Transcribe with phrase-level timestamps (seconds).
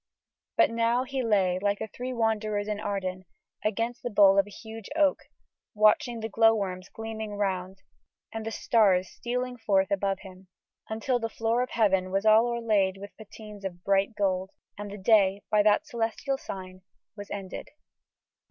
[0.57, 3.25] But now he lay, like the three wanderers in Arden,
[3.63, 5.19] against the bole of a huge oak,
[5.75, 7.83] watching the glow worms gleaming around
[8.33, 10.47] and the stars stealing forth above him:
[10.89, 14.97] until the floor of Heaven was "all o'erlaid with patines of bright gold," and the
[14.97, 16.81] day, by that celestial sign,
[17.15, 17.67] was ended.